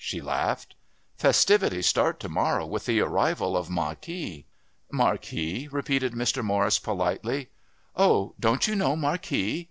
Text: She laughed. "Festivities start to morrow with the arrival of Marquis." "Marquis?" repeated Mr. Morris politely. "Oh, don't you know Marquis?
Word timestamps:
She 0.03 0.19
laughed. 0.19 0.73
"Festivities 1.15 1.85
start 1.85 2.19
to 2.21 2.27
morrow 2.27 2.65
with 2.65 2.87
the 2.87 3.01
arrival 3.01 3.55
of 3.55 3.69
Marquis." 3.69 4.47
"Marquis?" 4.91 5.67
repeated 5.71 6.13
Mr. 6.13 6.43
Morris 6.43 6.79
politely. 6.79 7.49
"Oh, 7.95 8.33
don't 8.39 8.65
you 8.67 8.73
know 8.73 8.95
Marquis? 8.95 9.59